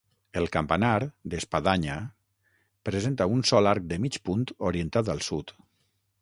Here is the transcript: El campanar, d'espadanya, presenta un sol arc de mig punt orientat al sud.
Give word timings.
El 0.39 0.47
campanar, 0.53 0.93
d'espadanya, 1.33 1.97
presenta 2.89 3.29
un 3.35 3.45
sol 3.51 3.73
arc 3.73 3.87
de 3.93 4.01
mig 4.07 4.19
punt 4.31 4.49
orientat 4.71 5.13
al 5.17 5.23
sud. 5.29 5.55